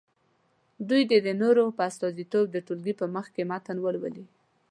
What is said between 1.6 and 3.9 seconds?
په استازیتوب د ټولګي په مخکې متن